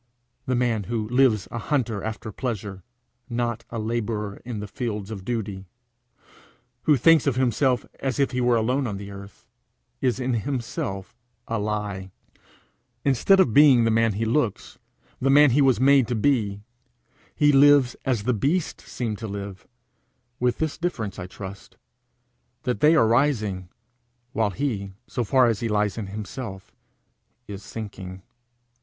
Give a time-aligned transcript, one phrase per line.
[0.47, 2.81] The man who lives a hunter after pleasure,
[3.29, 5.67] not a labourer in the fields of duty,
[6.89, 9.45] who thinks of himself as if he were alone on the earth,
[10.01, 11.15] is in himself
[11.47, 12.09] a lie.
[13.05, 14.79] Instead of being the man he looks,
[15.19, 16.61] the man he was made to be,
[17.35, 19.67] he lives as the beasts seem to live
[20.39, 21.77] with this difference, I trust,
[22.63, 23.69] that they are rising,
[24.33, 26.71] while he, so far as lies in himself,
[27.47, 28.23] is sinking.